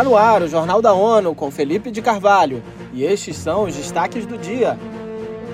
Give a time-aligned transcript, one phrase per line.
[0.00, 2.62] Está no ar o Jornal da ONU com Felipe de Carvalho
[2.94, 4.78] e estes são os destaques do dia.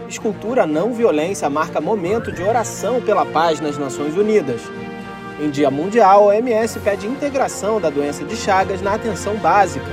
[0.09, 4.61] Escultura não violência marca momento de oração pela paz nas Nações Unidas.
[5.41, 9.91] Em Dia Mundial, a OMS pede integração da doença de Chagas na atenção básica.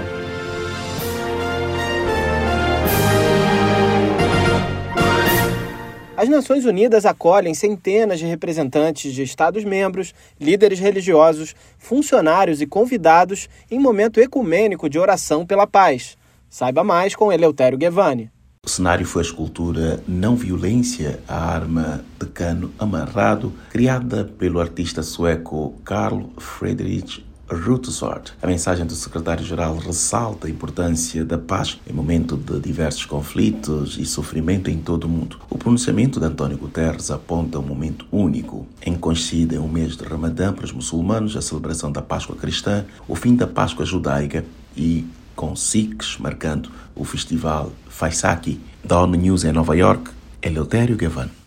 [6.23, 13.77] As Nações Unidas acolhem centenas de representantes de Estados-membros, líderes religiosos, funcionários e convidados em
[13.77, 16.17] momento ecumênico de oração pela paz.
[16.49, 18.31] Saiba mais com Eleutério Guevani.
[18.65, 25.03] O cenário foi a escultura Não Violência, a arma de cano amarrado, criada pelo artista
[25.03, 28.33] sueco Carl Friedrich Rutesort.
[28.41, 34.05] A mensagem do secretário-geral ressalta a importância da paz em momento de diversos conflitos e
[34.05, 35.39] sofrimento em todo o mundo.
[35.49, 40.03] O pronunciamento de António Guterres aponta um momento único, em que coincide o mês de
[40.03, 44.43] Ramadã para os muçulmanos, a celebração da Páscoa cristã, o fim da Páscoa judaica
[44.75, 48.59] e com Sikhs marcando o festival Faisaki.
[48.83, 51.42] Da ONU News em Nova York, Eleutério Gavan.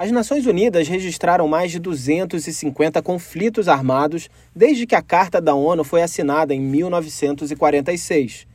[0.00, 5.82] As Nações Unidas registraram mais de 250 conflitos armados desde que a Carta da ONU
[5.82, 8.46] foi assinada em 1946.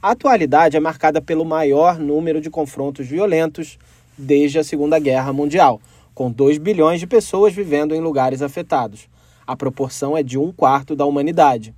[0.00, 3.78] A atualidade é marcada pelo maior número de confrontos violentos
[4.16, 5.82] desde a Segunda Guerra Mundial,
[6.14, 9.06] com 2 bilhões de pessoas vivendo em lugares afetados.
[9.46, 11.74] A proporção é de um quarto da humanidade.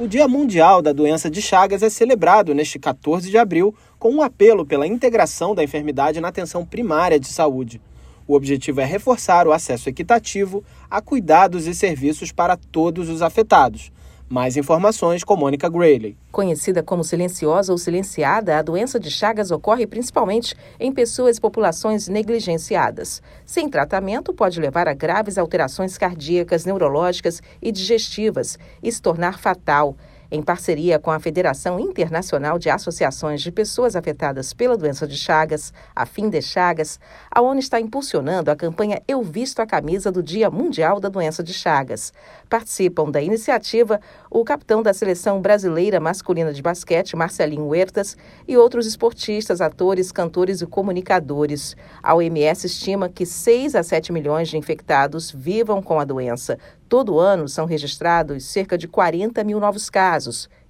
[0.00, 4.22] O Dia Mundial da Doença de Chagas é celebrado neste 14 de abril com um
[4.22, 7.82] apelo pela integração da enfermidade na atenção primária de saúde.
[8.26, 13.92] O objetivo é reforçar o acesso equitativo a cuidados e serviços para todos os afetados,
[14.30, 16.16] mais informações com Mônica Grayley.
[16.30, 22.06] Conhecida como silenciosa ou silenciada, a doença de Chagas ocorre principalmente em pessoas e populações
[22.06, 23.20] negligenciadas.
[23.44, 29.96] Sem tratamento, pode levar a graves alterações cardíacas, neurológicas e digestivas e se tornar fatal.
[30.32, 35.72] Em parceria com a Federação Internacional de Associações de Pessoas Afetadas pela Doença de Chagas,
[35.92, 40.22] a Fim de Chagas, a ONU está impulsionando a campanha Eu Visto a Camisa do
[40.22, 42.12] Dia Mundial da Doença de Chagas.
[42.48, 48.16] Participam da iniciativa o capitão da seleção brasileira masculina de basquete, Marcelinho Huertas,
[48.46, 51.76] e outros esportistas, atores, cantores e comunicadores.
[52.00, 56.56] A OMS estima que 6 a 7 milhões de infectados vivam com a doença.
[56.88, 60.19] Todo ano são registrados cerca de 40 mil novos casos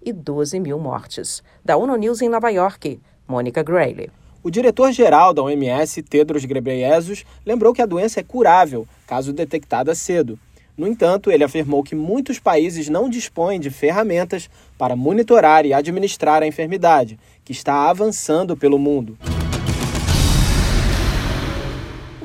[0.05, 1.43] e 12 mil mortes.
[1.65, 4.11] Da ONU News em Nova York, Mônica Grayley.
[4.43, 10.39] O diretor-geral da OMS, Tedros Ghebreyesus, lembrou que a doença é curável, caso detectada cedo.
[10.77, 16.43] No entanto, ele afirmou que muitos países não dispõem de ferramentas para monitorar e administrar
[16.43, 19.19] a enfermidade, que está avançando pelo mundo.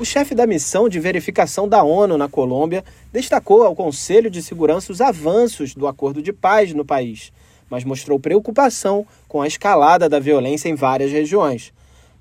[0.06, 5.00] Chefe da missão de verificação da ONU na Colômbia destacou ao Conselho de Segurança os
[5.00, 7.32] avanços do acordo de paz no país,
[7.68, 11.72] mas mostrou preocupação com a escalada da violência em várias regiões.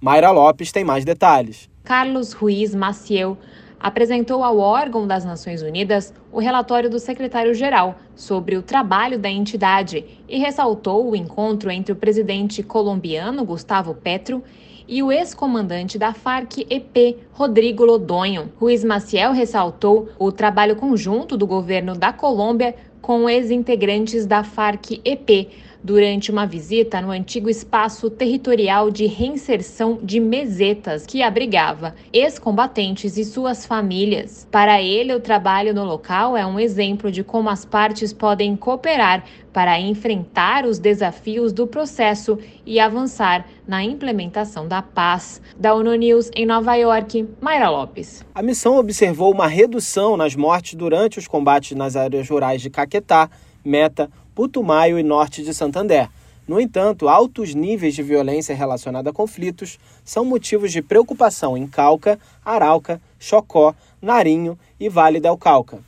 [0.01, 1.69] Mayra Lopes tem mais detalhes.
[1.84, 3.38] Carlos Ruiz Maciel
[3.85, 10.03] apresentou ao órgão das Nações Unidas o relatório do secretário-geral sobre o trabalho da entidade
[10.28, 14.44] e ressaltou o encontro entre o presidente colombiano Gustavo Petro
[14.88, 18.51] e o ex-comandante da FARC-EP, Rodrigo Lodonho.
[18.59, 22.73] Ruiz Maciel ressaltou o trabalho conjunto do governo da Colômbia
[23.03, 25.52] com ex-integrantes da FARC-EP
[25.85, 33.23] durante uma visita no antigo espaço territorial de reinserção de Mesetas, que abrigava ex-combatentes e
[33.23, 34.47] suas famílias.
[34.50, 39.23] Para ele, o trabalho no local é um exemplo de como as partes podem cooperar
[39.53, 45.40] para enfrentar os desafios do processo e avançar na implementação da paz.
[45.56, 48.25] Da ONU News em Nova York, Mayra Lopes.
[48.34, 53.29] A missão observou uma redução nas mortes durante os combates nas áreas rurais de Caquetá,
[53.63, 56.09] Meta, Putumayo e norte de Santander.
[56.46, 62.19] No entanto, altos níveis de violência relacionada a conflitos são motivos de preocupação em Calca,
[62.44, 65.79] Arauca, Chocó, Narinho e Vale del Cauca.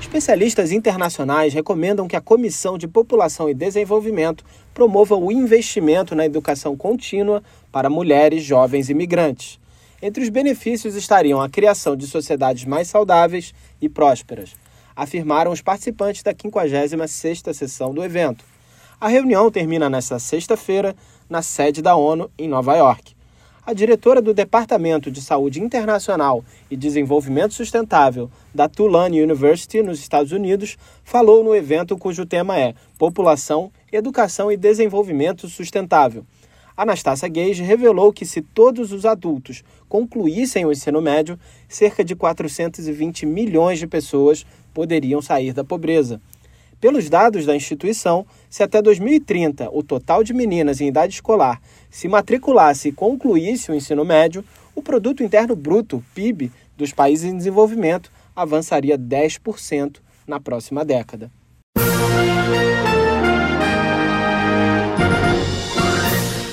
[0.00, 6.76] Especialistas internacionais recomendam que a Comissão de População e Desenvolvimento promova o investimento na educação
[6.76, 7.42] contínua
[7.72, 9.58] para mulheres, jovens e migrantes.
[10.00, 14.54] Entre os benefícios estariam a criação de sociedades mais saudáveis e prósperas
[14.94, 18.44] afirmaram os participantes da 56ª sessão do evento.
[19.00, 20.94] A reunião termina nesta sexta-feira
[21.28, 23.14] na sede da ONU em Nova York.
[23.64, 30.32] A diretora do Departamento de Saúde Internacional e Desenvolvimento Sustentável da Tulane University, nos Estados
[30.32, 36.24] Unidos, falou no evento cujo tema é População, Educação e Desenvolvimento Sustentável.
[36.82, 41.38] Anastácia Gage revelou que se todos os adultos concluíssem o ensino médio,
[41.68, 46.22] cerca de 420 milhões de pessoas poderiam sair da pobreza.
[46.80, 51.60] Pelos dados da instituição, se até 2030 o total de meninas em idade escolar
[51.90, 54.42] se matriculasse e concluísse o ensino médio,
[54.74, 61.30] o produto interno bruto, PIB, dos países em desenvolvimento avançaria 10% na próxima década.